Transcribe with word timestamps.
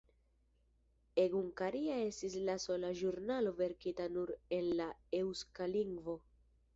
Egunkaria 1.23 1.97
estis 2.05 2.37
la 2.47 2.55
sola 2.63 2.89
ĵurnalo 3.01 3.53
verkita 3.59 4.07
nur 4.15 4.31
en 4.59 4.71
la 4.81 4.89
eŭska 5.19 5.69
lingvo. 5.75 6.17